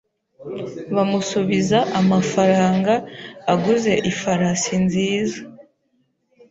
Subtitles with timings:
[0.95, 2.93] Bamusubiza amafaranga
[3.53, 5.39] aguze ifarasi nziza